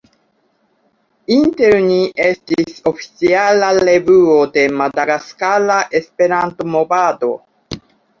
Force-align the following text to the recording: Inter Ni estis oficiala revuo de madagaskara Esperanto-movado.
Inter 1.33 1.75
Ni 1.89 1.97
estis 2.27 2.79
oficiala 2.91 3.69
revuo 3.81 4.37
de 4.55 4.63
madagaskara 4.79 5.77
Esperanto-movado. 6.01 7.31